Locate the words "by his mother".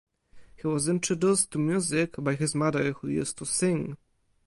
2.17-2.91